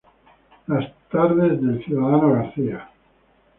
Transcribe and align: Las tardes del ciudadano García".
Las 0.65 0.91
tardes 1.11 1.61
del 1.61 1.85
ciudadano 1.85 2.31
García". 2.33 2.89